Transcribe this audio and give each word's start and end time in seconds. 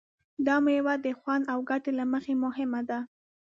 دا 0.45 0.55
مېوه 0.65 0.93
د 1.05 1.07
خوند 1.19 1.43
او 1.51 1.59
ګټې 1.69 1.91
له 1.99 2.05
مخې 2.13 2.33
مهمه 2.43 2.81
ده. 2.89 2.99